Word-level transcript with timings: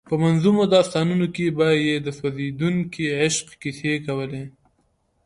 په 0.09 0.15
منظومو 0.23 0.63
داستانونو 0.75 1.27
کې 1.35 1.45
به 1.57 1.67
یې 1.85 1.95
د 2.05 2.07
سوځېدونکي 2.19 3.05
عشق 3.23 3.47
کیسې 3.61 3.93
کولې. 4.05 4.43